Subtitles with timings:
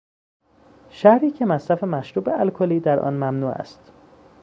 [0.89, 3.91] شهری که مصرف مشروب الکلی در آن ممنوع است.